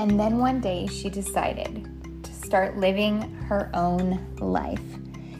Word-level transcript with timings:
And 0.00 0.18
then 0.18 0.38
one 0.38 0.62
day 0.62 0.86
she 0.86 1.10
decided 1.10 1.86
to 2.22 2.32
start 2.32 2.78
living 2.78 3.20
her 3.48 3.70
own 3.74 4.34
life. 4.38 4.80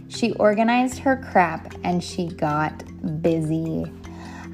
She 0.09 0.35
organized 0.35 0.99
her 0.99 1.17
crap 1.17 1.75
and 1.83 2.05
she 2.05 2.27
got 2.27 2.85
busy. 3.23 3.91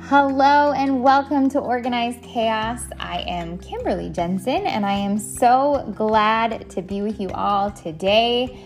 Hello 0.02 0.70
and 0.70 1.02
welcome 1.02 1.50
to 1.50 1.58
Organized 1.58 2.22
Chaos. 2.22 2.84
I 3.00 3.24
am 3.26 3.58
Kimberly 3.58 4.08
Jensen 4.08 4.64
and 4.68 4.86
I 4.86 4.92
am 4.92 5.18
so 5.18 5.92
glad 5.96 6.70
to 6.70 6.82
be 6.82 7.02
with 7.02 7.18
you 7.18 7.30
all 7.30 7.72
today. 7.72 8.64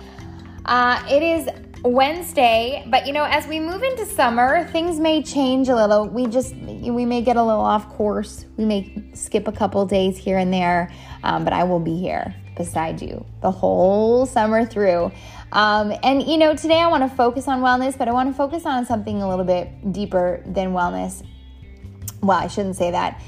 Uh, 0.66 1.02
it 1.11 1.22
is 1.22 1.48
Wednesday, 1.83 2.85
but 2.89 3.07
you 3.07 3.12
know, 3.12 3.25
as 3.25 3.47
we 3.47 3.59
move 3.59 3.83
into 3.83 4.05
summer, 4.05 4.67
things 4.69 5.01
may 5.01 5.23
change 5.23 5.69
a 5.69 5.75
little. 5.75 6.07
We 6.07 6.27
just, 6.27 6.55
we 6.55 7.07
may 7.07 7.23
get 7.23 7.37
a 7.37 7.43
little 7.43 7.62
off 7.62 7.88
course. 7.88 8.45
We 8.57 8.66
may 8.66 9.02
skip 9.15 9.48
a 9.48 9.52
couple 9.52 9.85
days 9.87 10.19
here 10.19 10.37
and 10.37 10.52
there, 10.52 10.93
um, 11.23 11.45
but 11.45 11.52
I 11.52 11.65
will 11.65 11.80
be 11.80 11.97
here 11.97 12.35
beside 12.57 13.01
you 13.01 13.24
the 13.41 13.51
whole 13.51 14.27
summer 14.27 14.66
through. 14.66 15.11
Um, 15.52 15.93
and 16.02 16.23
you 16.23 16.37
know, 16.37 16.55
today 16.55 16.80
I 16.80 16.88
want 16.88 17.09
to 17.09 17.16
focus 17.16 17.48
on 17.48 17.62
wellness, 17.62 17.97
but 17.97 18.09
I 18.09 18.12
want 18.12 18.29
to 18.29 18.37
focus 18.37 18.66
on 18.66 18.85
something 18.85 19.23
a 19.23 19.29
little 19.29 19.47
bit 19.47 19.93
deeper 19.93 20.43
than 20.47 20.73
wellness. 20.73 21.27
Well, 22.23 22.38
I 22.38 22.49
shouldn't 22.49 22.77
say 22.77 22.91
that. 22.91 23.23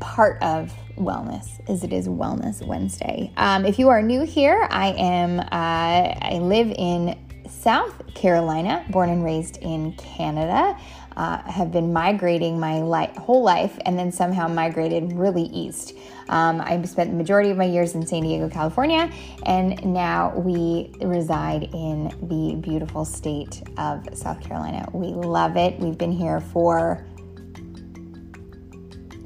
Part 0.00 0.42
of 0.42 0.72
wellness 0.98 1.60
as 1.68 1.84
it 1.84 1.92
is 1.92 2.08
Wellness 2.08 2.66
Wednesday. 2.66 3.32
Um, 3.36 3.64
if 3.64 3.78
you 3.78 3.88
are 3.88 4.02
new 4.02 4.24
here, 4.24 4.66
I 4.70 4.92
am 4.92 5.40
uh, 5.40 5.44
I 5.52 6.38
live 6.40 6.70
in 6.76 7.16
South 7.48 8.14
Carolina, 8.14 8.84
born 8.90 9.10
and 9.10 9.24
raised 9.24 9.58
in 9.58 9.92
Canada. 9.92 10.78
Uh, 11.16 11.42
have 11.50 11.72
been 11.72 11.92
migrating 11.92 12.60
my 12.60 13.10
whole 13.18 13.42
life 13.42 13.76
and 13.86 13.98
then 13.98 14.12
somehow 14.12 14.46
migrated 14.46 15.12
really 15.14 15.42
east. 15.44 15.94
Um, 16.28 16.60
I 16.60 16.80
spent 16.82 17.10
the 17.10 17.16
majority 17.16 17.50
of 17.50 17.56
my 17.56 17.64
years 17.64 17.96
in 17.96 18.06
San 18.06 18.22
Diego, 18.22 18.48
California, 18.48 19.10
and 19.44 19.84
now 19.84 20.32
we 20.36 20.92
reside 21.00 21.74
in 21.74 22.14
the 22.22 22.54
beautiful 22.60 23.04
state 23.04 23.64
of 23.78 24.06
South 24.16 24.40
Carolina. 24.40 24.88
We 24.92 25.08
love 25.08 25.56
it. 25.56 25.76
We've 25.80 25.98
been 25.98 26.12
here 26.12 26.40
for 26.40 27.04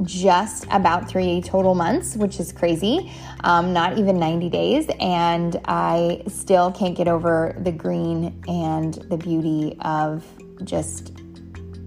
just 0.03 0.67
about 0.71 1.09
three 1.09 1.41
total 1.41 1.75
months, 1.75 2.17
which 2.17 2.41
is 2.41 2.53
crazy, 2.53 3.13
um, 3.45 3.73
not 3.73 3.99
even 3.99 4.19
90 4.19 4.49
days. 4.51 4.87
And 5.01 5.61
I 5.67 6.23
still 6.29 6.73
can't 6.73 6.97
get 6.97 7.09
over 7.09 7.57
the 7.61 7.73
green 7.73 8.43
and 8.49 8.95
the 8.95 9.17
beauty 9.17 9.77
of 9.81 10.25
just 10.65 11.13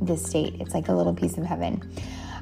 this 0.01 0.23
state. 0.25 0.55
It's 0.59 0.73
like 0.73 0.87
a 0.87 0.93
little 0.93 1.13
piece 1.13 1.37
of 1.37 1.45
heaven. 1.45 1.81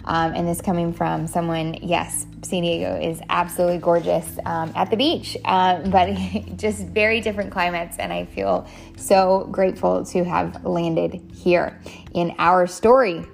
Um, 0.05 0.33
and 0.35 0.47
this 0.47 0.61
coming 0.61 0.91
from 0.91 1.27
someone, 1.27 1.75
yes, 1.75 2.25
San 2.41 2.63
Diego 2.63 2.99
is 2.99 3.21
absolutely 3.29 3.77
gorgeous 3.77 4.37
um, 4.45 4.71
at 4.75 4.89
the 4.89 4.97
beach, 4.97 5.37
uh, 5.45 5.79
but 5.89 6.13
just 6.57 6.87
very 6.87 7.21
different 7.21 7.51
climates. 7.51 7.97
And 7.97 8.11
I 8.11 8.25
feel 8.25 8.67
so 8.97 9.47
grateful 9.51 10.05
to 10.07 10.23
have 10.23 10.65
landed 10.65 11.21
here 11.33 11.79
in 12.13 12.35
our 12.37 12.67
story. 12.67 13.25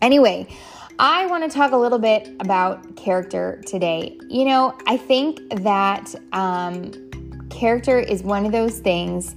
Anyway, 0.00 0.46
I 0.98 1.26
want 1.26 1.42
to 1.42 1.50
talk 1.50 1.72
a 1.72 1.76
little 1.76 1.98
bit 1.98 2.28
about 2.38 2.94
character 2.94 3.60
today. 3.66 4.16
You 4.28 4.44
know, 4.44 4.78
I 4.86 4.96
think 4.96 5.40
that 5.62 6.14
um, 6.32 6.92
character 7.50 7.98
is 7.98 8.22
one 8.22 8.46
of 8.46 8.52
those 8.52 8.78
things 8.78 9.34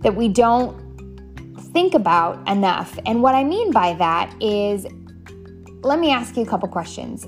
that 0.00 0.14
we 0.14 0.28
don't 0.28 0.78
think 1.72 1.94
about 1.94 2.46
enough. 2.46 2.98
And 3.06 3.22
what 3.22 3.34
I 3.34 3.44
mean 3.44 3.72
by 3.72 3.94
that 3.94 4.34
is 4.42 4.86
let 5.82 5.98
me 5.98 6.10
ask 6.10 6.36
you 6.36 6.42
a 6.42 6.46
couple 6.46 6.68
questions. 6.68 7.26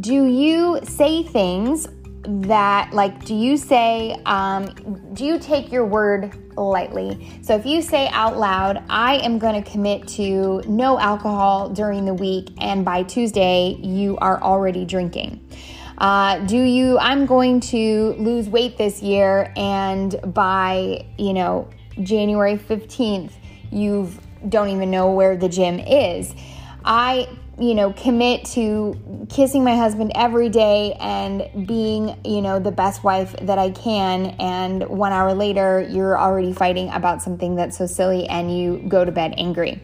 Do 0.00 0.26
you 0.26 0.78
say 0.84 1.24
things 1.24 1.88
that, 2.24 2.92
like, 2.92 3.24
do 3.24 3.34
you 3.34 3.56
say, 3.56 4.16
um, 4.26 4.66
do 5.14 5.24
you 5.24 5.38
take 5.38 5.72
your 5.72 5.84
word 5.84 6.32
lightly? 6.56 7.40
So 7.42 7.56
if 7.56 7.66
you 7.66 7.82
say 7.82 8.08
out 8.08 8.38
loud, 8.38 8.82
I 8.88 9.16
am 9.16 9.38
going 9.38 9.62
to 9.62 9.70
commit 9.70 10.06
to 10.08 10.62
no 10.66 10.98
alcohol 10.98 11.70
during 11.70 12.04
the 12.04 12.14
week, 12.14 12.50
and 12.60 12.84
by 12.84 13.02
Tuesday, 13.02 13.76
you 13.80 14.16
are 14.18 14.40
already 14.40 14.84
drinking. 14.84 15.40
Uh, 15.98 16.38
do 16.46 16.58
you, 16.58 16.98
I'm 16.98 17.26
going 17.26 17.60
to 17.60 18.14
lose 18.18 18.48
weight 18.48 18.78
this 18.78 19.02
year, 19.02 19.52
and 19.56 20.14
by, 20.34 21.06
you 21.18 21.32
know, 21.32 21.68
January 22.02 22.56
15th, 22.56 23.32
you 23.70 24.10
don't 24.48 24.68
even 24.68 24.90
know 24.90 25.12
where 25.12 25.36
the 25.36 25.48
gym 25.48 25.78
is. 25.78 26.34
I 26.84 27.28
you 27.62 27.74
know, 27.76 27.92
commit 27.92 28.44
to 28.44 29.26
kissing 29.28 29.62
my 29.62 29.76
husband 29.76 30.10
every 30.16 30.48
day 30.48 30.94
and 30.98 31.48
being, 31.66 32.18
you 32.24 32.42
know, 32.42 32.58
the 32.58 32.72
best 32.72 33.04
wife 33.04 33.36
that 33.42 33.56
I 33.56 33.70
can. 33.70 34.34
And 34.40 34.88
one 34.88 35.12
hour 35.12 35.32
later, 35.32 35.86
you're 35.88 36.18
already 36.18 36.52
fighting 36.52 36.90
about 36.90 37.22
something 37.22 37.54
that's 37.54 37.78
so 37.78 37.86
silly 37.86 38.26
and 38.26 38.56
you 38.56 38.84
go 38.88 39.04
to 39.04 39.12
bed 39.12 39.34
angry. 39.38 39.80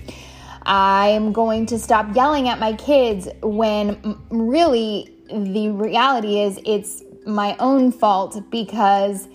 I'm 0.67 1.33
going 1.33 1.67
to 1.67 1.78
stop 1.78 2.17
yelling 2.17 2.49
at 2.49 2.59
my 2.59 2.72
kids 2.72 3.28
when 3.43 4.19
really 4.28 5.15
the 5.33 5.71
reality 5.71 6.41
is 6.41 6.59
it's 6.67 7.05
my 7.27 7.56
own 7.61 7.93
fault 7.93 8.43
because 8.50 9.28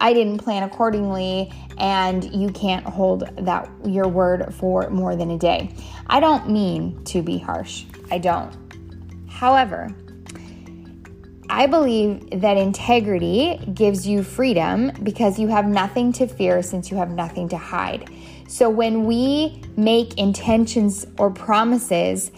I 0.00 0.12
didn't 0.14 0.38
plan 0.38 0.62
accordingly 0.62 1.52
and 1.78 2.24
you 2.34 2.50
can't 2.50 2.84
hold 2.84 3.28
that 3.44 3.70
your 3.84 4.08
word 4.08 4.54
for 4.54 4.88
more 4.90 5.14
than 5.14 5.30
a 5.30 5.38
day. 5.38 5.74
I 6.06 6.20
don't 6.20 6.50
mean 6.50 7.04
to 7.04 7.22
be 7.22 7.38
harsh. 7.38 7.84
I 8.10 8.18
don't. 8.18 8.56
However, 9.28 9.94
I 11.50 11.66
believe 11.66 12.40
that 12.40 12.56
integrity 12.56 13.58
gives 13.74 14.06
you 14.06 14.22
freedom 14.22 14.92
because 15.02 15.38
you 15.38 15.48
have 15.48 15.66
nothing 15.66 16.12
to 16.14 16.26
fear 16.26 16.62
since 16.62 16.90
you 16.90 16.96
have 16.96 17.10
nothing 17.10 17.48
to 17.48 17.58
hide. 17.58 18.08
So 18.46 18.70
when 18.70 19.04
we 19.04 19.62
make 19.76 20.16
intentions 20.16 21.06
or 21.18 21.30
promises 21.30 22.30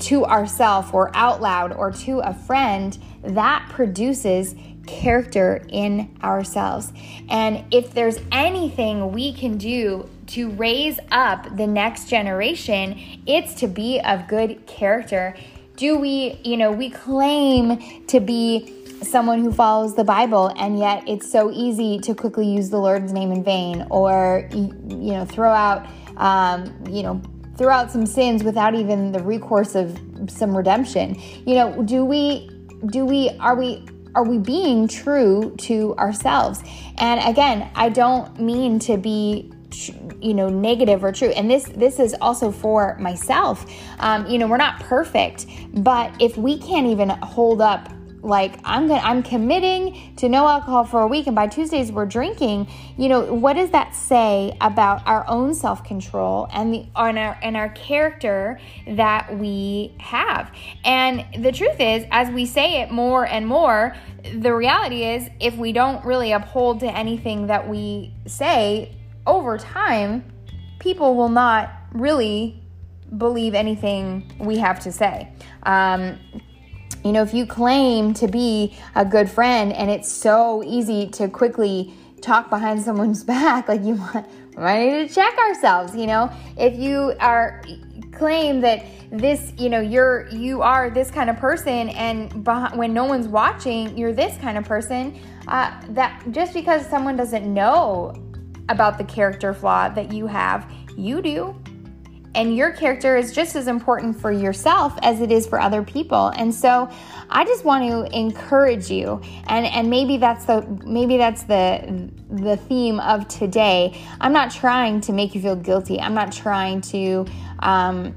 to 0.00 0.24
ourselves 0.26 0.90
or 0.92 1.10
out 1.14 1.40
loud 1.40 1.72
or 1.72 1.90
to 1.92 2.18
a 2.20 2.34
friend, 2.34 2.96
that 3.22 3.66
produces 3.70 4.54
character 4.86 5.66
in 5.68 6.16
ourselves. 6.22 6.92
And 7.28 7.64
if 7.72 7.92
there's 7.92 8.18
anything 8.32 9.12
we 9.12 9.32
can 9.32 9.58
do 9.58 10.08
to 10.28 10.50
raise 10.50 10.98
up 11.10 11.56
the 11.56 11.66
next 11.66 12.08
generation, 12.08 12.98
it's 13.26 13.54
to 13.54 13.68
be 13.68 14.00
of 14.00 14.26
good 14.28 14.66
character. 14.66 15.36
Do 15.76 15.98
we, 15.98 16.40
you 16.42 16.56
know, 16.56 16.72
we 16.72 16.90
claim 16.90 18.06
to 18.06 18.20
be 18.20 18.72
someone 19.02 19.40
who 19.40 19.52
follows 19.52 19.94
the 19.94 20.04
Bible, 20.04 20.52
and 20.56 20.78
yet 20.78 21.04
it's 21.06 21.30
so 21.30 21.50
easy 21.50 21.98
to 22.00 22.14
quickly 22.14 22.46
use 22.46 22.70
the 22.70 22.78
Lord's 22.78 23.12
name 23.12 23.30
in 23.30 23.44
vain 23.44 23.86
or, 23.90 24.48
you 24.52 25.12
know, 25.12 25.24
throw 25.26 25.52
out, 25.52 25.86
um, 26.16 26.74
you 26.88 27.02
know, 27.02 27.20
throw 27.56 27.68
out 27.68 27.90
some 27.90 28.06
sins 28.06 28.42
without 28.42 28.74
even 28.74 29.12
the 29.12 29.22
recourse 29.22 29.74
of 29.74 29.98
some 30.28 30.56
redemption. 30.56 31.14
You 31.46 31.54
know, 31.56 31.82
do 31.82 32.04
we, 32.04 32.50
do 32.86 33.04
we, 33.04 33.30
are 33.38 33.54
we, 33.54 33.84
are 34.16 34.24
we 34.24 34.38
being 34.38 34.88
true 34.88 35.54
to 35.58 35.94
ourselves? 35.96 36.62
And 36.96 37.20
again, 37.20 37.70
I 37.74 37.90
don't 37.90 38.40
mean 38.40 38.78
to 38.80 38.96
be 38.96 39.52
you 40.20 40.32
know 40.32 40.48
negative 40.48 41.04
or 41.04 41.12
true 41.12 41.28
and 41.30 41.50
this 41.50 41.64
this 41.64 41.98
is 41.98 42.14
also 42.20 42.50
for 42.50 42.96
myself 42.98 43.66
um, 43.98 44.24
you 44.26 44.38
know 44.38 44.46
we're 44.46 44.56
not 44.56 44.80
perfect 44.80 45.44
but 45.74 46.14
if 46.22 46.36
we 46.38 46.56
can't 46.56 46.86
even 46.86 47.10
hold 47.10 47.60
up 47.60 47.92
like 48.26 48.58
i'm 48.64 48.88
gonna 48.88 49.00
i'm 49.00 49.22
committing 49.22 50.14
to 50.16 50.28
no 50.28 50.46
alcohol 50.46 50.84
for 50.84 51.00
a 51.00 51.06
week 51.06 51.26
and 51.26 51.36
by 51.36 51.46
tuesdays 51.46 51.92
we're 51.92 52.06
drinking 52.06 52.66
you 52.96 53.08
know 53.08 53.32
what 53.32 53.54
does 53.54 53.70
that 53.70 53.94
say 53.94 54.56
about 54.60 55.06
our 55.06 55.24
own 55.28 55.54
self-control 55.54 56.48
and 56.52 56.74
the 56.74 56.86
on 56.94 57.16
our 57.16 57.38
and 57.42 57.56
our 57.56 57.68
character 57.70 58.58
that 58.88 59.38
we 59.38 59.94
have? 59.98 60.50
And 60.84 61.24
the 61.42 61.52
truth 61.52 61.80
is 61.80 62.04
as 62.10 62.30
we 62.30 62.46
say 62.46 62.82
it 62.82 62.90
more 62.90 63.26
and 63.26 63.46
more 63.46 63.94
the 64.34 64.54
reality 64.54 65.04
is 65.04 65.28
if 65.40 65.56
we 65.56 65.72
don't 65.72 66.04
really 66.04 66.32
uphold 66.32 66.80
to 66.80 66.86
anything 66.86 67.46
that 67.46 67.68
we 67.68 68.14
say 68.26 68.94
over 69.26 69.58
time 69.58 70.24
people 70.78 71.14
will 71.14 71.28
not 71.28 71.70
really 71.92 72.62
believe 73.16 73.54
anything 73.54 74.30
we 74.38 74.58
have 74.58 74.80
to 74.80 74.90
say. 74.90 75.32
Um, 75.62 76.18
you 77.06 77.12
know, 77.12 77.22
if 77.22 77.32
you 77.32 77.46
claim 77.46 78.12
to 78.14 78.26
be 78.26 78.76
a 78.94 79.04
good 79.04 79.30
friend 79.30 79.72
and 79.72 79.90
it's 79.90 80.10
so 80.10 80.62
easy 80.64 81.06
to 81.10 81.28
quickly 81.28 81.94
talk 82.20 82.50
behind 82.50 82.82
someone's 82.82 83.22
back, 83.34 83.68
like 83.68 83.82
you 83.82 83.94
want, 83.94 84.26
might 84.56 84.86
need 84.86 85.08
to 85.08 85.14
check 85.14 85.36
ourselves, 85.38 85.94
you 85.94 86.06
know, 86.06 86.30
if 86.56 86.76
you 86.76 87.14
are 87.20 87.62
claim 88.12 88.60
that 88.60 88.84
this 89.12 89.52
you 89.58 89.68
know 89.68 89.78
you're 89.78 90.26
you 90.28 90.62
are 90.62 90.90
this 90.90 91.10
kind 91.10 91.30
of 91.30 91.36
person 91.36 91.90
and 91.90 92.42
behind, 92.42 92.76
when 92.76 92.92
no 92.92 93.04
one's 93.04 93.28
watching 93.28 93.96
you're 93.96 94.12
this 94.12 94.36
kind 94.38 94.58
of 94.58 94.64
person 94.64 95.18
uh, 95.48 95.70
that 95.90 96.24
just 96.32 96.54
because 96.54 96.84
someone 96.88 97.16
doesn't 97.16 97.52
know 97.52 98.12
about 98.68 98.98
the 98.98 99.04
character 99.04 99.54
flaw 99.54 99.88
that 99.88 100.12
you 100.12 100.26
have 100.26 100.72
you 100.96 101.22
do 101.22 101.54
and 102.36 102.56
your 102.56 102.70
character 102.70 103.16
is 103.16 103.32
just 103.32 103.56
as 103.56 103.66
important 103.66 104.20
for 104.20 104.30
yourself 104.30 104.96
as 105.02 105.20
it 105.20 105.32
is 105.32 105.46
for 105.46 105.58
other 105.60 105.82
people. 105.82 106.28
And 106.28 106.54
so 106.54 106.88
I 107.30 107.44
just 107.44 107.64
want 107.64 107.90
to 107.90 108.16
encourage 108.16 108.90
you 108.90 109.20
and 109.48 109.66
and 109.66 109.90
maybe 109.90 110.18
that's 110.18 110.44
the 110.44 110.62
maybe 110.84 111.16
that's 111.16 111.42
the 111.44 112.10
the 112.30 112.56
theme 112.56 113.00
of 113.00 113.26
today. 113.26 114.00
I'm 114.20 114.32
not 114.32 114.50
trying 114.52 115.00
to 115.02 115.12
make 115.12 115.34
you 115.34 115.40
feel 115.40 115.56
guilty. 115.56 115.98
I'm 115.98 116.14
not 116.14 116.30
trying 116.30 116.82
to 116.82 117.26
um, 117.60 118.14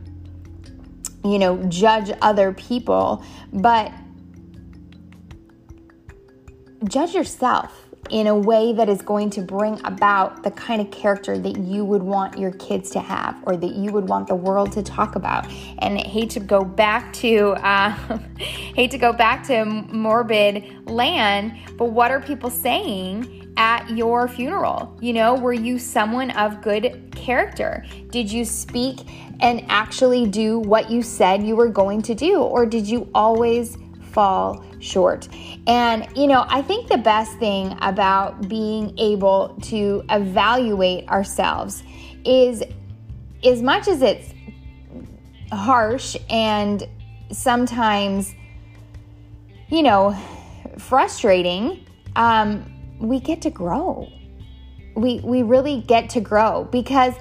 you 1.24 1.40
know, 1.40 1.62
judge 1.64 2.12
other 2.22 2.54
people, 2.54 3.24
but 3.52 3.92
judge 6.86 7.14
yourself 7.14 7.89
in 8.10 8.28
a 8.28 8.36
way 8.36 8.74
that 8.74 8.90
is 8.90 9.02
going 9.02 9.30
to 9.32 9.42
bring 9.42 9.80
about 9.86 10.44
the 10.44 10.52
kind 10.52 10.82
of 10.82 10.92
character 10.92 11.38
that 11.38 11.58
you 11.58 11.86
would 11.86 12.04
want 12.04 12.38
your 12.38 12.52
kids 12.54 12.90
to 12.92 13.00
have 13.00 13.38
or 13.44 13.56
that 13.56 13.74
you 13.76 13.92
would 13.92 14.08
want 14.08 14.28
the 14.28 14.36
world 14.36 14.72
to 14.74 14.84
talk 14.84 15.16
about. 15.16 15.48
And 15.80 15.98
I 15.98 16.08
hate 16.08 16.30
to 16.32 16.40
go 16.40 16.64
back 16.64 17.14
to 17.14 17.52
uh, 17.64 17.90
hate 18.38 18.92
to 18.92 18.98
go 18.98 19.14
back 19.14 19.46
to 19.48 19.66
morbid 19.66 20.90
land 20.90 21.54
but 21.78 21.92
what 21.92 22.12
are 22.12 22.20
people 22.20 22.50
saying 22.50 23.54
at 23.56 23.90
your 23.90 24.28
funeral? 24.28 24.98
You 25.02 25.14
know 25.14 25.36
were 25.36 25.54
you 25.54 25.80
someone 25.80 26.32
of 26.32 26.62
good 26.62 27.14
character? 27.16 27.86
Did 28.10 28.32
you 28.32 28.44
speak 28.44 29.00
and 29.40 29.64
actually 29.70 30.28
do 30.28 30.60
what 30.60 30.90
you 30.90 31.02
said 31.02 31.44
you 31.44 31.56
were 31.56 31.70
going 31.70 32.02
to 32.04 32.16
do? 32.16 32.42
Or 32.42 32.66
did 32.66 32.86
you 32.88 33.10
always 33.16 33.78
fall 34.12 34.66
short. 34.80 35.28
And, 35.68 36.08
you 36.16 36.28
know, 36.28 36.46
I 36.48 36.62
think 36.62 36.88
the 36.88 36.98
best 36.98 37.38
thing 37.38 37.78
about 37.82 38.48
being 38.48 38.98
able 38.98 39.58
to 39.64 40.04
evaluate 40.10 41.08
ourselves 41.10 41.84
is 42.26 42.64
as 43.44 43.62
much 43.62 43.88
as 43.88 44.02
it's 44.02 44.34
harsh 45.52 46.16
and 46.30 46.88
sometimes, 47.32 48.34
you 49.70 49.84
know, 49.84 50.18
frustrating, 50.78 51.86
um, 52.16 52.66
we 53.00 53.20
get 53.20 53.42
to 53.44 53.50
grow 53.50 54.08
we 55.02 55.20
we 55.20 55.44
really 55.44 55.82
get 55.82 56.10
to 56.12 56.22
grow 56.22 56.64
because 56.66 57.14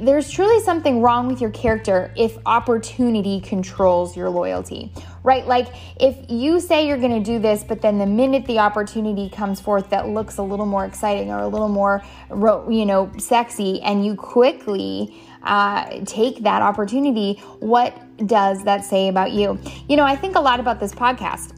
there's 0.00 0.30
truly 0.30 0.62
something 0.62 1.00
wrong 1.00 1.26
with 1.26 1.40
your 1.40 1.50
character 1.50 2.12
if 2.16 2.36
opportunity 2.46 3.40
controls 3.40 4.16
your 4.16 4.28
loyalty 4.28 4.92
right? 5.26 5.44
Like 5.44 5.66
if 6.00 6.30
you 6.30 6.60
say 6.60 6.86
you're 6.86 6.98
going 6.98 7.22
to 7.22 7.32
do 7.32 7.40
this 7.40 7.64
but 7.64 7.82
then 7.82 7.98
the 7.98 8.06
minute 8.06 8.46
the 8.46 8.60
opportunity 8.60 9.28
comes 9.28 9.60
forth 9.60 9.90
that 9.90 10.08
looks 10.08 10.38
a 10.38 10.42
little 10.42 10.66
more 10.66 10.86
exciting 10.86 11.30
or 11.30 11.40
a 11.40 11.48
little 11.48 11.68
more 11.68 12.02
you 12.30 12.86
know 12.86 13.10
sexy 13.18 13.82
and 13.82 14.06
you 14.06 14.14
quickly 14.14 15.20
uh, 15.42 16.00
take 16.04 16.44
that 16.44 16.62
opportunity 16.62 17.34
what 17.58 18.00
does 18.26 18.64
that 18.64 18.84
say 18.84 19.08
about 19.08 19.32
you? 19.32 19.58
You 19.88 19.96
know 19.96 20.04
i 20.04 20.16
think 20.16 20.36
a 20.36 20.40
lot 20.40 20.60
about 20.60 20.78
this 20.80 20.94
podcast 20.94 21.55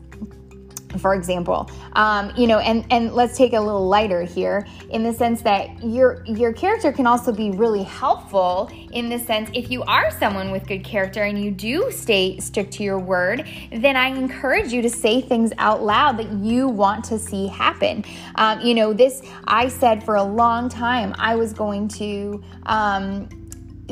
for 0.99 1.15
example. 1.15 1.71
Um, 1.95 2.33
you 2.37 2.47
know 2.47 2.59
and 2.59 2.85
and 2.91 3.15
let's 3.15 3.37
take 3.37 3.53
a 3.53 3.61
little 3.61 3.87
lighter 3.87 4.23
here 4.23 4.67
in 4.91 5.03
the 5.03 5.13
sense 5.13 5.43
that 5.43 5.83
your 5.83 6.25
your 6.27 6.53
character 6.53 6.93
can 6.93 7.07
also 7.07 7.33
be 7.33 7.51
really 7.51 7.83
helpful 7.83 8.71
in 8.93 9.09
the 9.09 9.19
sense 9.19 9.51
if 9.55 9.71
you 9.71 9.83
are 9.85 10.11
someone 10.11 10.51
with 10.51 10.67
good 10.67 10.85
character 10.85 11.23
and 11.23 11.43
you 11.43 11.51
do 11.51 11.91
stay 11.91 12.39
stick 12.39 12.71
to 12.71 12.83
your 12.83 12.99
word 12.99 13.47
then 13.73 13.97
i 13.97 14.09
encourage 14.09 14.73
you 14.73 14.83
to 14.83 14.91
say 14.91 15.21
things 15.21 15.53
out 15.59 15.83
loud 15.83 16.19
that 16.19 16.31
you 16.33 16.69
want 16.69 17.05
to 17.05 17.19
see 17.19 17.47
happen. 17.47 18.05
Um, 18.37 18.61
you 18.61 18.75
know 18.75 18.93
this 18.93 19.23
i 19.47 19.69
said 19.69 20.05
for 20.05 20.17
a 20.17 20.23
long 20.23 20.69
time 20.69 21.15
i 21.19 21.35
was 21.35 21.53
going 21.53 21.89
to 21.89 22.43
um, 22.67 23.29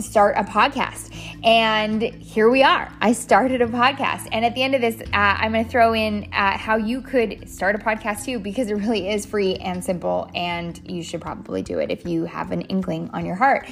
start 0.00 0.36
a 0.36 0.44
podcast. 0.44 1.14
And 1.44 2.02
here 2.02 2.50
we 2.50 2.62
are. 2.62 2.92
I 3.00 3.12
started 3.12 3.62
a 3.62 3.66
podcast. 3.66 4.28
And 4.32 4.44
at 4.44 4.54
the 4.54 4.62
end 4.62 4.74
of 4.74 4.80
this, 4.80 5.00
uh, 5.00 5.06
I'm 5.12 5.52
going 5.52 5.64
to 5.64 5.70
throw 5.70 5.94
in 5.94 6.28
uh, 6.32 6.56
how 6.56 6.76
you 6.76 7.00
could 7.00 7.48
start 7.48 7.74
a 7.74 7.78
podcast 7.78 8.24
too, 8.24 8.38
because 8.38 8.70
it 8.70 8.74
really 8.74 9.08
is 9.08 9.26
free 9.26 9.54
and 9.56 9.82
simple. 9.82 10.30
And 10.34 10.80
you 10.84 11.02
should 11.02 11.20
probably 11.20 11.62
do 11.62 11.78
it 11.78 11.90
if 11.90 12.06
you 12.06 12.24
have 12.24 12.52
an 12.52 12.62
inkling 12.62 13.10
on 13.12 13.24
your 13.24 13.36
heart. 13.36 13.68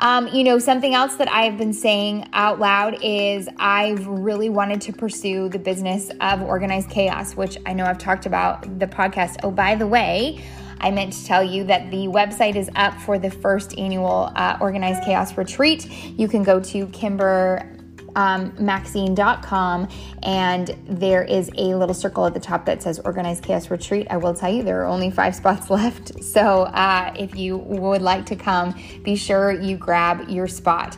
Um, 0.00 0.26
you 0.28 0.42
know, 0.42 0.58
something 0.58 0.92
else 0.92 1.14
that 1.16 1.30
I've 1.30 1.56
been 1.56 1.72
saying 1.72 2.28
out 2.32 2.58
loud 2.58 2.98
is 3.00 3.48
I've 3.58 4.06
really 4.06 4.48
wanted 4.48 4.80
to 4.82 4.92
pursue 4.92 5.48
the 5.48 5.58
business 5.58 6.10
of 6.20 6.42
organized 6.42 6.90
chaos, 6.90 7.36
which 7.36 7.56
I 7.64 7.74
know 7.74 7.84
I've 7.84 7.98
talked 7.98 8.26
about 8.26 8.80
the 8.80 8.88
podcast. 8.88 9.36
Oh, 9.44 9.52
by 9.52 9.76
the 9.76 9.86
way, 9.86 10.44
I 10.80 10.90
meant 10.90 11.12
to 11.14 11.24
tell 11.24 11.42
you 11.42 11.64
that 11.64 11.90
the 11.90 12.06
website 12.06 12.56
is 12.56 12.70
up 12.76 13.00
for 13.00 13.18
the 13.18 13.30
first 13.30 13.78
annual 13.78 14.32
uh, 14.36 14.58
Organized 14.60 15.04
Chaos 15.04 15.36
Retreat. 15.36 15.90
You 15.90 16.28
can 16.28 16.42
go 16.42 16.60
to 16.60 16.86
Kimber 16.88 17.70
um, 18.16 18.54
Maxine.com, 18.58 19.88
and 20.22 20.68
there 20.86 21.22
is 21.22 21.50
a 21.56 21.74
little 21.74 21.94
circle 21.94 22.26
at 22.26 22.34
the 22.34 22.40
top 22.40 22.66
that 22.66 22.82
says 22.82 23.00
Organized 23.00 23.42
Chaos 23.42 23.70
Retreat. 23.70 24.06
I 24.10 24.16
will 24.16 24.34
tell 24.34 24.52
you 24.52 24.62
there 24.62 24.82
are 24.82 24.86
only 24.86 25.10
five 25.10 25.34
spots 25.40 25.70
left. 25.70 26.22
So 26.22 26.62
uh, 26.62 27.12
if 27.18 27.34
you 27.36 27.58
would 27.58 28.02
like 28.02 28.26
to 28.26 28.36
come, 28.36 28.74
be 29.02 29.16
sure 29.16 29.50
you 29.52 29.76
grab 29.76 30.28
your 30.28 30.48
spot. 30.48 30.96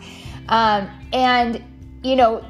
Um, 0.48 0.88
and, 1.12 1.62
you 2.02 2.16
know, 2.16 2.44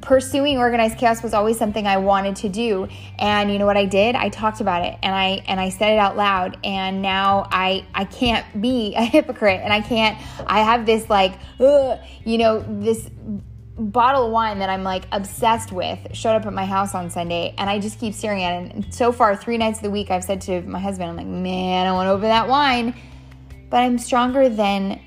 pursuing 0.00 0.58
organized 0.58 0.98
chaos 0.98 1.22
was 1.22 1.34
always 1.34 1.58
something 1.58 1.86
I 1.86 1.96
wanted 1.96 2.36
to 2.36 2.48
do. 2.48 2.88
And 3.18 3.52
you 3.52 3.58
know 3.58 3.66
what 3.66 3.76
I 3.76 3.84
did? 3.84 4.14
I 4.14 4.28
talked 4.28 4.60
about 4.60 4.84
it 4.84 4.98
and 5.02 5.14
I 5.14 5.42
and 5.46 5.60
I 5.60 5.70
said 5.70 5.92
it 5.92 5.98
out 5.98 6.16
loud 6.16 6.58
and 6.64 7.02
now 7.02 7.48
I 7.50 7.84
I 7.94 8.04
can't 8.04 8.60
be 8.60 8.94
a 8.96 9.04
hypocrite 9.04 9.60
and 9.62 9.72
I 9.72 9.80
can't 9.80 10.18
I 10.46 10.60
have 10.60 10.86
this 10.86 11.08
like 11.10 11.34
ugh, 11.60 11.98
you 12.24 12.38
know 12.38 12.64
this 12.80 13.08
bottle 13.78 14.26
of 14.26 14.32
wine 14.32 14.58
that 14.58 14.68
I'm 14.68 14.84
like 14.84 15.04
obsessed 15.12 15.72
with 15.72 15.98
showed 16.12 16.36
up 16.36 16.46
at 16.46 16.52
my 16.52 16.66
house 16.66 16.94
on 16.94 17.10
Sunday 17.10 17.54
and 17.58 17.68
I 17.68 17.78
just 17.78 17.98
keep 17.98 18.14
staring 18.14 18.42
at 18.42 18.62
it. 18.62 18.74
And 18.74 18.94
so 18.94 19.12
far, 19.12 19.34
three 19.34 19.56
nights 19.56 19.78
of 19.78 19.84
the 19.84 19.90
week, 19.90 20.10
I've 20.10 20.24
said 20.24 20.40
to 20.42 20.60
my 20.62 20.78
husband, 20.78 21.10
I'm 21.10 21.16
like, 21.16 21.26
man, 21.26 21.86
I 21.86 21.92
want 21.92 22.06
to 22.06 22.10
open 22.10 22.28
that 22.28 22.48
wine. 22.48 22.94
But 23.70 23.78
I'm 23.78 23.98
stronger 23.98 24.48
than 24.50 25.00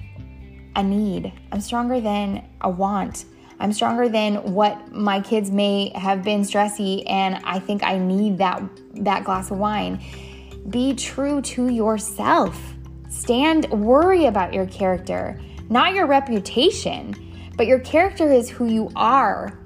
a 0.76 0.84
need, 0.84 1.32
I'm 1.52 1.62
stronger 1.62 2.02
than 2.02 2.44
a 2.62 2.70
want. 2.70 3.26
I'm 3.60 3.72
stronger 3.72 4.10
than 4.10 4.54
what 4.54 4.92
my 4.92 5.22
kids 5.22 5.52
may 5.52 5.92
have 5.96 6.24
been 6.24 6.42
stressy 6.42 7.04
and 7.10 7.40
I 7.44 7.60
think 7.60 7.84
I 7.84 7.98
need 7.98 8.38
that 8.40 8.62
that 8.96 9.24
glass 9.24 9.52
of 9.52 9.58
wine. 9.58 10.04
Be 10.70 10.94
true 10.94 11.42
to 11.42 11.70
yourself. 11.70 12.74
Stand 13.10 13.70
worry 13.72 14.26
about 14.26 14.54
your 14.54 14.66
character, 14.66 15.40
not 15.70 15.94
your 15.94 16.06
reputation, 16.06 17.14
but 17.56 17.68
your 17.68 17.80
character 17.80 18.32
is 18.32 18.50
who 18.50 18.66
you 18.68 18.90
are. 18.96 19.60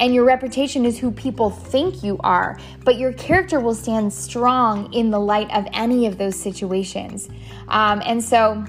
And 0.00 0.14
your 0.14 0.24
reputation 0.24 0.84
is 0.86 0.96
who 0.96 1.10
people 1.10 1.50
think 1.50 2.04
you 2.04 2.18
are. 2.20 2.56
But 2.84 2.98
your 2.98 3.12
character 3.14 3.58
will 3.58 3.74
stand 3.74 4.12
strong 4.12 4.92
in 4.92 5.10
the 5.10 5.18
light 5.18 5.52
of 5.52 5.66
any 5.72 6.06
of 6.06 6.18
those 6.18 6.38
situations. 6.38 7.28
Um, 7.66 8.00
and 8.04 8.22
so 8.22 8.64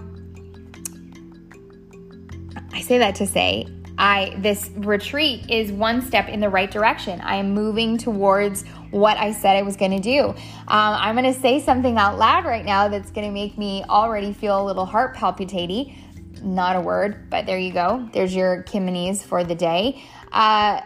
I 2.73 2.81
say 2.81 2.97
that 2.97 3.13
to 3.15 3.27
say, 3.27 3.67
I 3.99 4.33
this 4.37 4.71
retreat 4.77 5.51
is 5.51 5.73
one 5.73 6.01
step 6.01 6.29
in 6.29 6.39
the 6.39 6.47
right 6.47 6.71
direction. 6.71 7.19
I 7.19 7.35
am 7.35 7.51
moving 7.51 7.97
towards 7.97 8.63
what 8.91 9.17
I 9.17 9.33
said 9.33 9.57
I 9.57 9.61
was 9.61 9.75
going 9.75 9.91
to 9.91 9.99
do. 9.99 10.29
Um, 10.29 10.35
I'm 10.67 11.15
going 11.15 11.31
to 11.31 11.37
say 11.39 11.59
something 11.59 11.97
out 11.97 12.17
loud 12.17 12.45
right 12.45 12.63
now 12.63 12.87
that's 12.87 13.11
going 13.11 13.27
to 13.27 13.33
make 13.33 13.57
me 13.57 13.83
already 13.83 14.31
feel 14.31 14.63
a 14.63 14.65
little 14.65 14.85
heart 14.85 15.15
palpitating. 15.15 15.95
Not 16.41 16.77
a 16.77 16.81
word, 16.81 17.29
but 17.29 17.45
there 17.45 17.59
you 17.59 17.73
go. 17.73 18.07
There's 18.13 18.33
your 18.33 18.63
Kimonese 18.63 19.21
for 19.21 19.43
the 19.43 19.55
day. 19.55 20.01
Uh, 20.31 20.81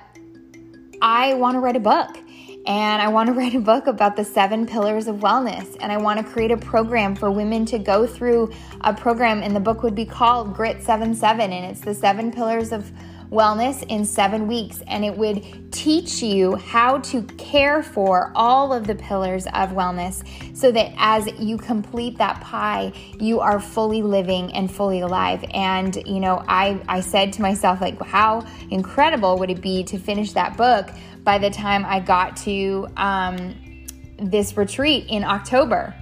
I 1.00 1.36
want 1.36 1.56
to 1.56 1.60
write 1.60 1.76
a 1.76 1.80
book 1.80 2.18
and 2.66 3.02
I 3.02 3.08
want 3.10 3.28
to 3.28 3.34
write 3.40 3.56
a 3.56 3.60
book 3.60 3.88
about 3.88 4.16
the 4.16 4.24
seven 4.24 4.66
pillars 4.66 5.08
of 5.08 5.18
wellness. 5.18 5.76
And 5.80 5.92
I 5.92 5.98
want 5.98 6.26
to 6.26 6.32
create 6.32 6.52
a 6.52 6.58
program 6.58 7.16
for 7.16 7.32
women 7.32 7.66
to 7.66 7.80
go 7.80 8.08
through 8.08 8.52
a 8.82 8.94
program, 8.94 9.42
and 9.44 9.56
the 9.56 9.60
book 9.60 9.84
would 9.84 9.96
be 9.96 10.06
called 10.06 10.54
Grit 10.54 10.82
77, 10.82 11.52
and 11.52 11.72
it's 11.72 11.82
the 11.82 11.94
seven 11.94 12.32
pillars 12.32 12.72
of 12.72 12.92
wellness 13.34 13.84
in 13.90 14.06
seven 14.06 14.48
weeks. 14.48 14.82
And 14.88 15.04
it 15.04 15.18
would 15.18 15.72
teach 15.74 16.22
you 16.22 16.56
how 16.56 17.00
to 17.00 17.24
care 17.24 17.82
for 17.82 18.32
all 18.36 18.72
of 18.72 18.86
the 18.86 18.94
pillars 18.94 19.48
of 19.48 19.72
wellness 19.72 20.24
so 20.56 20.72
that 20.72 20.94
as 20.98 21.28
you 21.40 21.58
complete 21.58 22.18
that 22.20 22.40
pie, 22.42 22.94
you 23.20 23.40
are 23.40 23.60
fully 23.60 24.04
living 24.04 24.54
and 24.54 24.72
fully 24.72 25.02
alive. 25.02 25.44
And, 25.52 25.96
you 26.06 26.20
know, 26.20 26.44
I, 26.48 26.80
I 26.88 27.02
said 27.02 27.34
to 27.34 27.42
myself, 27.42 27.82
like, 27.82 28.00
how 28.02 28.46
incredible 28.70 29.40
would 29.40 29.50
it 29.50 29.62
be 29.62 29.84
to 29.86 29.98
finish 29.98 30.34
that 30.34 30.56
book? 30.56 30.90
By 31.24 31.38
the 31.38 31.50
time 31.50 31.86
I 31.86 32.00
got 32.00 32.38
to 32.38 32.88
um, 32.98 33.86
this 34.18 34.58
retreat 34.58 35.06
in 35.10 35.24
October. 35.24 35.96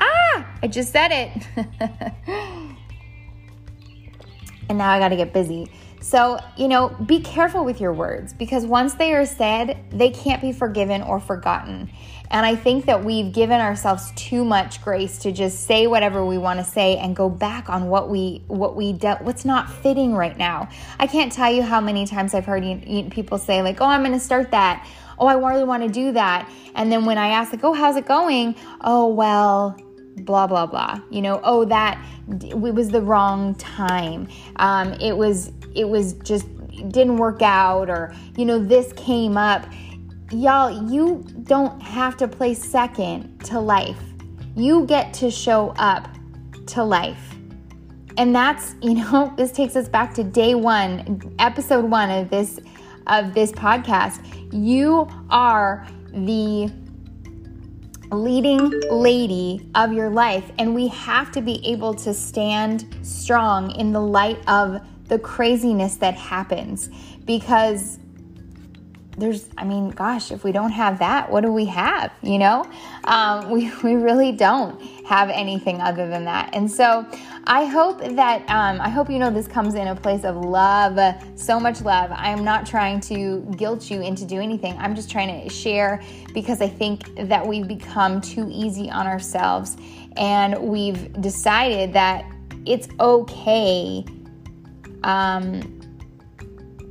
Ah, 0.00 0.46
I 0.62 0.68
just 0.68 0.90
said 0.92 1.10
it. 1.12 1.46
and 4.68 4.78
now 4.78 4.88
I 4.90 4.98
got 4.98 5.08
to 5.08 5.16
get 5.16 5.32
busy. 5.32 5.70
So, 6.04 6.38
you 6.58 6.68
know, 6.68 6.90
be 7.06 7.20
careful 7.20 7.64
with 7.64 7.80
your 7.80 7.94
words 7.94 8.34
because 8.34 8.66
once 8.66 8.92
they 8.92 9.14
are 9.14 9.24
said, 9.24 9.82
they 9.90 10.10
can't 10.10 10.42
be 10.42 10.52
forgiven 10.52 11.00
or 11.00 11.18
forgotten. 11.18 11.90
And 12.30 12.44
I 12.44 12.56
think 12.56 12.84
that 12.84 13.02
we've 13.02 13.32
given 13.32 13.58
ourselves 13.58 14.12
too 14.14 14.44
much 14.44 14.82
grace 14.82 15.16
to 15.20 15.32
just 15.32 15.64
say 15.64 15.86
whatever 15.86 16.22
we 16.22 16.36
want 16.36 16.58
to 16.58 16.64
say 16.64 16.98
and 16.98 17.16
go 17.16 17.30
back 17.30 17.70
on 17.70 17.88
what 17.88 18.10
we 18.10 18.44
what 18.48 18.76
we 18.76 18.92
de- 18.92 19.16
what's 19.22 19.46
not 19.46 19.72
fitting 19.72 20.14
right 20.14 20.36
now. 20.36 20.68
I 20.98 21.06
can't 21.06 21.32
tell 21.32 21.50
you 21.50 21.62
how 21.62 21.80
many 21.80 22.06
times 22.06 22.34
I've 22.34 22.44
heard 22.44 22.62
people 23.10 23.38
say 23.38 23.62
like, 23.62 23.80
"Oh, 23.80 23.86
I'm 23.86 24.02
going 24.02 24.12
to 24.12 24.20
start 24.20 24.50
that." 24.50 24.86
Oh, 25.18 25.26
I 25.26 25.34
really 25.36 25.64
want 25.64 25.84
to 25.84 25.88
do 25.88 26.12
that. 26.12 26.50
And 26.74 26.92
then 26.92 27.06
when 27.06 27.16
I 27.16 27.28
ask 27.28 27.50
like, 27.50 27.64
"Oh, 27.64 27.72
how's 27.72 27.96
it 27.96 28.04
going?" 28.04 28.56
"Oh, 28.82 29.06
well, 29.08 29.78
blah 30.18 30.46
blah 30.46 30.66
blah." 30.66 31.00
You 31.10 31.22
know, 31.22 31.40
"Oh, 31.44 31.64
that 31.66 32.02
it 32.42 32.58
was 32.58 32.90
the 32.90 33.02
wrong 33.02 33.54
time. 33.56 34.28
Um, 34.56 34.92
it 34.94 35.16
was 35.16 35.52
it 35.74 35.88
was 35.88 36.14
just 36.24 36.46
didn't 36.88 37.18
work 37.18 37.40
out 37.40 37.88
or 37.88 38.12
you 38.36 38.44
know 38.44 38.58
this 38.58 38.92
came 38.94 39.36
up 39.36 39.64
y'all, 40.34 40.90
you 40.90 41.24
don't 41.44 41.80
have 41.82 42.16
to 42.18 42.28
play 42.28 42.54
second 42.54 43.44
to 43.44 43.60
life. 43.60 44.00
You 44.56 44.86
get 44.86 45.12
to 45.14 45.30
show 45.30 45.74
up 45.78 46.08
to 46.68 46.84
life. 46.84 47.34
And 48.16 48.34
that's, 48.34 48.74
you 48.82 48.94
know, 48.94 49.32
this 49.36 49.52
takes 49.52 49.76
us 49.76 49.88
back 49.88 50.14
to 50.14 50.24
day 50.24 50.54
1, 50.54 51.36
episode 51.38 51.84
1 51.84 52.10
of 52.10 52.30
this 52.30 52.60
of 53.06 53.34
this 53.34 53.52
podcast. 53.52 54.24
You 54.50 55.06
are 55.28 55.86
the 56.10 56.72
leading 58.14 58.70
lady 58.90 59.68
of 59.74 59.92
your 59.92 60.10
life. 60.10 60.50
And 60.58 60.74
we 60.74 60.88
have 60.88 61.32
to 61.32 61.40
be 61.40 61.60
able 61.66 61.94
to 61.94 62.14
stand 62.14 62.86
strong 63.02 63.70
in 63.72 63.92
the 63.92 64.00
light 64.00 64.38
of 64.48 64.80
the 65.08 65.18
craziness 65.18 65.96
that 65.96 66.14
happens. 66.14 66.88
Because 67.24 67.98
there's 69.16 69.48
i 69.56 69.64
mean 69.64 69.90
gosh 69.90 70.32
if 70.32 70.44
we 70.44 70.52
don't 70.52 70.72
have 70.72 70.98
that 70.98 71.30
what 71.30 71.42
do 71.42 71.52
we 71.52 71.64
have 71.64 72.10
you 72.24 72.38
know? 72.38 72.64
Um, 73.04 73.50
we, 73.50 73.70
we 73.82 73.94
really 73.94 74.32
don't 74.32 74.80
have 75.06 75.28
anything 75.28 75.80
other 75.80 76.08
than 76.08 76.24
that. 76.24 76.50
And 76.54 76.70
so 76.70 77.06
i 77.46 77.66
hope 77.66 78.00
that 78.00 78.40
um, 78.48 78.80
i 78.80 78.88
hope 78.88 79.10
you 79.10 79.18
know 79.18 79.30
this 79.30 79.46
comes 79.46 79.74
in 79.74 79.88
a 79.88 79.94
place 79.94 80.24
of 80.24 80.36
love 80.36 80.98
so 81.36 81.60
much 81.60 81.82
love. 81.82 82.10
I'm 82.12 82.42
not 82.42 82.66
trying 82.66 83.00
to 83.00 83.40
guilt 83.56 83.90
you 83.90 84.00
into 84.00 84.24
doing 84.24 84.44
anything. 84.44 84.74
I'm 84.78 84.94
just 84.94 85.10
trying 85.10 85.42
to 85.42 85.48
share 85.54 86.02
because 86.32 86.62
i 86.62 86.68
think 86.68 87.14
that 87.28 87.46
we've 87.46 87.68
become 87.68 88.20
too 88.20 88.48
easy 88.50 88.90
on 88.90 89.06
ourselves 89.06 89.76
and 90.16 90.58
we've 90.58 91.12
decided 91.20 91.92
that 91.92 92.24
it's 92.66 92.88
okay 92.98 94.04
um, 95.02 95.73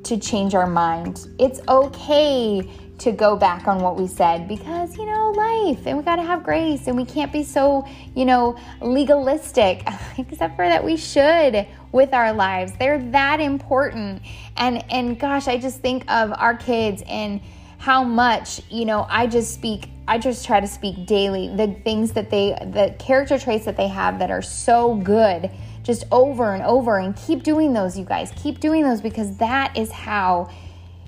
to 0.04 0.18
change 0.18 0.56
our 0.56 0.68
mind. 0.68 1.28
It's 1.40 1.62
okay 1.68 2.70
to 3.00 3.12
go 3.12 3.36
back 3.36 3.68
on 3.68 3.80
what 3.80 3.98
we 3.98 4.08
said 4.08 4.48
because, 4.48 4.96
you 4.98 5.06
know, 5.06 5.32
life 5.32 5.86
and 5.86 5.98
we 5.98 6.04
got 6.04 6.18
to 6.18 6.24
have 6.24 6.44
grace 6.44 6.88
and 6.88 6.96
we 6.96 7.06
can't 7.06 7.34
be 7.34 7.44
so, 7.44 7.86
you 8.16 8.24
know, 8.24 8.58
legalistic, 8.82 9.86
except 10.18 10.56
for 10.56 10.66
that 10.66 10.84
we 10.84 10.96
should 10.96 11.68
with 11.92 12.14
our 12.14 12.34
lives. 12.34 12.74
They're 12.80 13.00
that 13.12 13.40
important. 13.40 14.22
And 14.58 14.84
and 14.92 15.20
gosh, 15.20 15.48
I 15.48 15.58
just 15.58 15.80
think 15.80 16.10
of 16.10 16.34
our 16.38 16.56
kids 16.56 17.04
and 17.08 17.42
how 17.78 18.04
much, 18.04 18.62
you 18.70 18.86
know, 18.86 19.06
I 19.10 19.28
just 19.28 19.54
speak 19.54 19.90
I 20.08 20.18
just 20.18 20.46
try 20.46 20.60
to 20.60 20.68
speak 20.68 21.06
daily 21.06 21.56
the 21.56 21.74
things 21.84 22.12
that 22.14 22.30
they 22.30 22.52
the 22.52 22.96
character 23.00 23.40
traits 23.40 23.66
that 23.66 23.78
they 23.78 23.88
have 23.88 24.20
that 24.20 24.32
are 24.32 24.42
so 24.42 24.96
good 24.96 25.50
just 25.84 26.06
over 26.12 26.54
and 26.54 26.64
over 26.64 26.98
and 26.98 27.16
keep 27.16 27.44
doing 27.44 27.74
those, 27.74 27.98
you 27.98 28.06
guys. 28.06 28.32
Keep 28.36 28.60
doing 28.60 28.84
those 28.84 29.02
because 29.02 29.38
that 29.38 29.78
is 29.78 29.92
how 29.92 30.50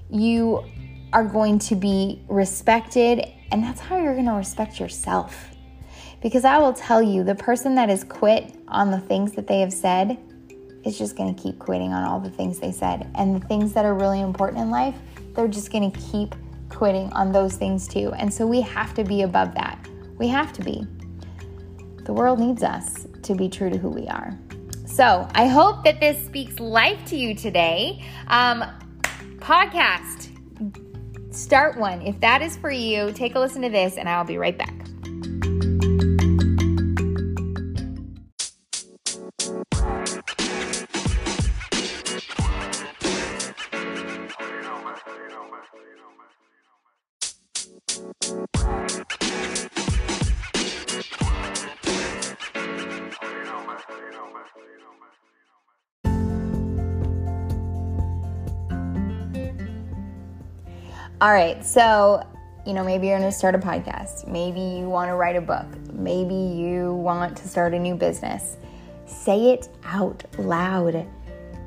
you 0.09 0.63
are 1.13 1.23
going 1.23 1.59
to 1.59 1.75
be 1.75 2.21
respected 2.27 3.25
and 3.51 3.63
that's 3.63 3.79
how 3.79 3.97
you're 3.97 4.13
going 4.13 4.25
to 4.25 4.33
respect 4.33 4.79
yourself. 4.79 5.49
Because 6.21 6.43
I 6.43 6.57
will 6.57 6.73
tell 6.73 7.01
you, 7.01 7.23
the 7.23 7.35
person 7.35 7.75
that 7.75 7.89
has 7.89 8.03
quit 8.03 8.55
on 8.67 8.91
the 8.91 8.99
things 8.99 9.33
that 9.33 9.47
they 9.47 9.59
have 9.61 9.71
said 9.71 10.17
is 10.83 10.97
just 10.97 11.15
going 11.15 11.33
to 11.33 11.41
keep 11.41 11.59
quitting 11.59 11.93
on 11.93 12.03
all 12.03 12.19
the 12.19 12.29
things 12.29 12.59
they 12.59 12.71
said. 12.71 13.09
And 13.15 13.41
the 13.41 13.47
things 13.47 13.73
that 13.73 13.85
are 13.85 13.93
really 13.93 14.21
important 14.21 14.61
in 14.61 14.69
life, 14.71 14.95
they're 15.35 15.47
just 15.47 15.71
going 15.71 15.91
to 15.91 15.99
keep 15.99 16.35
quitting 16.75 17.12
on 17.13 17.32
those 17.32 17.55
things 17.55 17.88
too. 17.88 18.12
And 18.13 18.32
so 18.34 18.46
we 18.46 18.62
have 18.62 18.94
to 18.96 19.03
be 19.03 19.24
above 19.24 19.55
that. 19.55 19.79
We 20.17 20.27
have 20.27 20.53
to 20.53 20.62
be. 20.62 20.86
The 22.03 22.13
world 22.13 22.39
needs 22.39 22.62
us 22.62 23.08
to 23.24 23.34
be 23.34 23.50
true 23.50 23.70
to 23.70 23.77
who 23.77 23.89
we 23.89 24.08
are. 24.08 24.38
So 24.86 25.27
I 25.34 25.48
hope 25.48 25.84
that 25.84 26.00
this 26.00 26.24
speaks 26.24 26.60
life 26.60 27.03
to 27.05 27.15
you 27.15 27.34
today. 27.34 28.05
Um, 28.27 28.63
podcast, 29.38 30.29
start 31.34 31.77
one. 31.77 32.01
If 32.01 32.20
that 32.22 32.41
is 32.41 32.55
for 32.58 32.72
you, 32.72 33.12
take 33.12 33.36
a 33.36 33.39
listen 33.39 33.62
to 33.63 33.70
this, 33.70 33.98
and 33.98 34.08
I'll 34.08 34.24
be 34.24 34.38
right 34.38 34.58
back. 34.58 34.75
All 48.27 48.34
right, 61.22 61.63
so 61.63 62.24
you 62.65 62.74
know, 62.74 62.84
maybe 62.84 63.08
you're 63.08 63.20
going 63.20 63.29
to 63.29 63.36
start 63.36 63.53
a 63.53 63.60
podcast. 63.60 64.27
Maybe 64.27 64.60
you 64.60 64.89
want 64.89 65.10
to 65.10 65.15
write 65.15 65.36
a 65.36 65.41
book. 65.41 65.67
Maybe 65.94 66.34
you 66.34 66.96
want 66.96 67.38
to 67.38 67.48
start 67.48 67.75
a 67.75 67.79
new 67.79 67.94
business. 67.94 68.58
Say 69.05 69.51
it 69.51 69.70
out 69.84 70.25
loud 70.39 71.05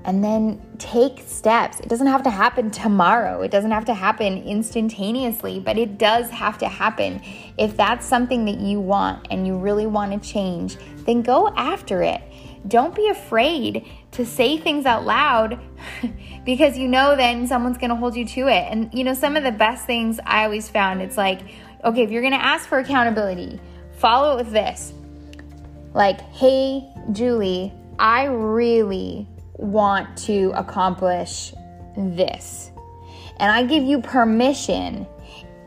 and 0.04 0.22
then 0.22 0.60
take 0.78 1.20
steps. 1.20 1.80
It 1.80 1.88
doesn't 1.88 2.06
have 2.06 2.22
to 2.22 2.30
happen 2.30 2.70
tomorrow, 2.70 3.42
it 3.42 3.50
doesn't 3.50 3.70
have 3.70 3.84
to 3.86 3.94
happen 3.94 4.42
instantaneously, 4.42 5.60
but 5.60 5.76
it 5.78 5.98
does 5.98 6.30
have 6.30 6.58
to 6.58 6.68
happen. 6.68 7.22
If 7.56 7.76
that's 7.76 8.06
something 8.06 8.44
that 8.46 8.58
you 8.58 8.80
want 8.80 9.26
and 9.30 9.46
you 9.46 9.56
really 9.56 9.86
want 9.86 10.12
to 10.12 10.28
change, 10.28 10.76
then 11.04 11.22
go 11.22 11.48
after 11.56 12.02
it. 12.02 12.22
Don't 12.66 12.94
be 12.94 13.08
afraid 13.08 13.86
to 14.12 14.26
say 14.26 14.58
things 14.58 14.84
out 14.84 15.04
loud 15.04 15.60
because 16.44 16.76
you 16.76 16.88
know 16.88 17.16
then 17.16 17.46
someone's 17.46 17.78
going 17.78 17.90
to 17.90 17.96
hold 17.96 18.16
you 18.16 18.24
to 18.26 18.48
it. 18.48 18.66
And 18.70 18.92
you 18.92 19.04
know, 19.04 19.14
some 19.14 19.36
of 19.36 19.44
the 19.44 19.52
best 19.52 19.86
things 19.86 20.18
I 20.24 20.44
always 20.44 20.68
found 20.68 21.00
it's 21.00 21.16
like, 21.16 21.40
okay, 21.84 22.02
if 22.02 22.10
you're 22.10 22.22
going 22.22 22.32
to 22.32 22.44
ask 22.44 22.68
for 22.68 22.78
accountability, 22.78 23.60
follow 23.98 24.36
it 24.36 24.44
with 24.44 24.52
this. 24.52 24.92
Like, 25.94 26.20
hey, 26.20 26.88
Julie, 27.12 27.72
I 27.98 28.24
really 28.24 29.26
want 29.58 30.16
to 30.16 30.52
accomplish 30.54 31.52
this. 31.96 32.70
And 33.38 33.52
I 33.52 33.64
give 33.64 33.84
you 33.84 34.00
permission 34.00 35.06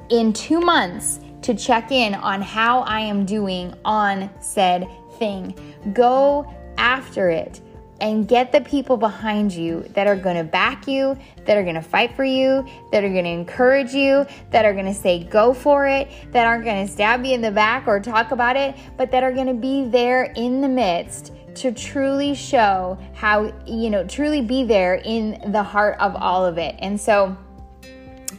in 0.10 0.34
two 0.34 0.60
months 0.60 1.20
to 1.44 1.54
check 1.54 1.92
in 1.92 2.16
on 2.16 2.42
how 2.42 2.82
I 2.82 3.00
am 3.02 3.26
doing 3.26 3.74
on 3.86 4.30
said 4.40 4.88
thing. 5.18 5.56
Go 5.94 6.52
after 6.78 7.30
it 7.30 7.62
and 8.02 8.28
get 8.28 8.52
the 8.52 8.62
people 8.62 8.98
behind 8.98 9.54
you 9.54 9.84
that 9.94 10.08
are 10.08 10.16
going 10.16 10.36
to 10.36 10.44
back 10.44 10.88
you, 10.88 11.16
that 11.46 11.56
are 11.56 11.62
going 11.62 11.76
to 11.76 11.82
fight 11.82 12.16
for 12.16 12.24
you, 12.24 12.66
that 12.92 13.04
are 13.04 13.10
going 13.10 13.24
to 13.24 13.30
encourage 13.30 13.94
you, 13.94 14.26
that 14.50 14.66
are 14.66 14.74
going 14.74 14.88
to 14.88 14.94
say 14.94 15.24
go 15.24 15.54
for 15.54 15.88
it, 15.88 16.10
that 16.32 16.48
aren't 16.48 16.66
going 16.66 16.86
to 16.86 16.92
stab 16.92 17.24
you 17.24 17.36
in 17.36 17.42
the 17.42 17.52
back 17.52 17.88
or 17.88 18.00
talk 18.00 18.32
about 18.32 18.56
it, 18.56 18.76
but 18.98 19.12
that 19.12 19.24
are 19.24 19.32
going 19.32 19.48
to 19.48 19.54
be 19.54 19.86
there 19.88 20.34
in 20.36 20.62
the 20.62 20.68
midst 20.68 21.32
to 21.56 21.72
truly 21.72 22.34
show 22.34 22.98
how, 23.14 23.54
you 23.66 23.90
know, 23.90 24.06
truly 24.06 24.42
be 24.42 24.64
there 24.64 24.96
in 24.96 25.52
the 25.52 25.64
heart 25.64 25.98
of 26.00 26.16
all 26.16 26.46
of 26.46 26.58
it. 26.58 26.76
And 26.80 27.00
so, 27.00 27.38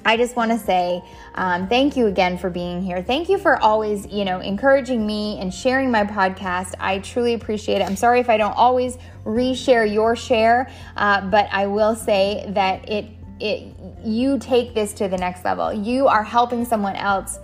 I 0.04 0.16
just 0.16 0.37
want 0.37 0.50
to 0.50 0.59
say 0.59 1.02
um, 1.35 1.69
thank 1.69 1.97
you 1.97 2.07
again 2.07 2.37
for 2.37 2.50
being 2.50 2.83
here. 2.83 3.02
Thank 3.02 3.28
you 3.28 3.38
for 3.38 3.62
always, 3.62 4.07
you 4.07 4.25
know, 4.25 4.40
encouraging 4.40 5.07
me 5.07 5.38
and 5.40 5.52
sharing 5.52 5.90
my 5.90 6.04
podcast. 6.04 6.75
I 6.81 6.99
truly 6.99 7.35
appreciate 7.35 7.81
it. 7.81 7.85
I'm 7.85 7.97
sorry 7.97 8.21
if 8.21 8.28
I 8.28 8.37
don't 8.37 8.57
always 8.57 8.99
reshare 9.25 9.90
your 9.90 10.16
share, 10.16 10.71
uh, 10.97 11.21
but 11.31 11.49
I 11.52 11.66
will 11.66 11.95
say 11.95 12.45
that 12.49 12.88
it 12.88 13.07
it 13.40 13.75
you 14.04 14.38
take 14.38 14.75
this 14.75 14.92
to 14.95 15.09
the 15.09 15.16
next 15.16 15.45
level. 15.45 15.73
You 15.73 16.09
are 16.09 16.23
helping 16.23 16.64
someone 16.64 16.97
else, 16.97 17.38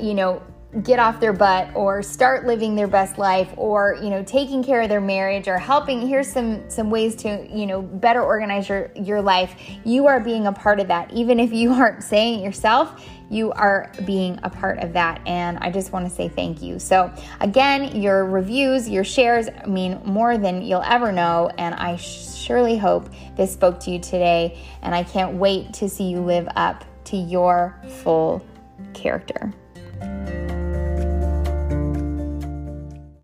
you 0.00 0.14
know, 0.14 0.42
get 0.82 0.98
off 0.98 1.20
their 1.20 1.32
butt 1.32 1.74
or 1.74 2.02
start 2.02 2.46
living 2.46 2.74
their 2.74 2.86
best 2.86 3.18
life 3.18 3.52
or 3.56 3.96
you 4.02 4.10
know 4.10 4.22
taking 4.22 4.62
care 4.62 4.82
of 4.82 4.88
their 4.88 5.00
marriage 5.00 5.48
or 5.48 5.58
helping 5.58 6.06
here's 6.06 6.30
some 6.30 6.68
some 6.68 6.90
ways 6.90 7.14
to 7.14 7.48
you 7.50 7.66
know 7.66 7.80
better 7.80 8.22
organize 8.22 8.68
your 8.68 8.90
your 8.94 9.22
life. 9.22 9.54
You 9.84 10.06
are 10.06 10.20
being 10.20 10.46
a 10.46 10.52
part 10.52 10.80
of 10.80 10.88
that. 10.88 11.12
Even 11.12 11.40
if 11.40 11.52
you 11.52 11.72
aren't 11.72 12.02
saying 12.02 12.40
it 12.40 12.44
yourself 12.44 13.02
you 13.28 13.50
are 13.52 13.90
being 14.04 14.38
a 14.44 14.50
part 14.50 14.78
of 14.78 14.92
that. 14.92 15.20
And 15.26 15.58
i 15.58 15.70
just 15.70 15.92
want 15.92 16.08
to 16.08 16.14
say 16.14 16.28
thank 16.28 16.62
you. 16.62 16.78
So 16.78 17.12
again 17.40 18.00
your 18.00 18.24
reviews 18.24 18.88
your 18.88 19.04
shares 19.04 19.48
mean 19.66 20.00
more 20.04 20.38
than 20.38 20.62
you'll 20.62 20.82
ever 20.82 21.10
know. 21.12 21.50
And 21.58 21.74
i 21.74 21.96
surely 21.96 22.76
hope 22.76 23.08
this 23.36 23.52
spoke 23.52 23.80
to 23.80 23.90
you 23.90 23.98
today. 23.98 24.58
And 24.82 24.94
i 24.94 25.02
can't 25.02 25.34
wait 25.34 25.72
to 25.74 25.88
see 25.88 26.04
you 26.04 26.20
live 26.20 26.48
up 26.54 26.84
to 27.06 27.16
your 27.16 27.80
full 27.88 28.44
character 28.92 29.52